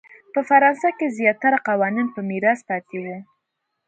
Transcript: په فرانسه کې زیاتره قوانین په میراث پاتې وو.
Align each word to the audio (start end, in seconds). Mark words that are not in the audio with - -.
په 0.33 0.39
فرانسه 0.49 0.89
کې 0.97 1.07
زیاتره 1.19 1.57
قوانین 1.67 2.07
په 2.15 2.19
میراث 2.29 2.59
پاتې 2.69 2.97
وو. 3.03 3.17